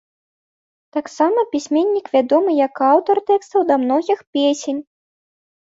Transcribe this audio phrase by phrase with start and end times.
[0.95, 4.85] Таксама пісьменнік вядомы як аўтар тэкстаў да многіх песень.